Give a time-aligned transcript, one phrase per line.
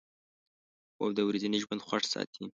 [0.95, 2.43] خوب د ورځني ژوند خوښ ساتي